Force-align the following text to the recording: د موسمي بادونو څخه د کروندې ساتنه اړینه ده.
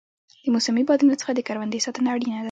د 0.43 0.45
موسمي 0.53 0.83
بادونو 0.87 1.15
څخه 1.21 1.31
د 1.35 1.39
کروندې 1.47 1.83
ساتنه 1.85 2.07
اړینه 2.13 2.35
ده. 2.37 2.39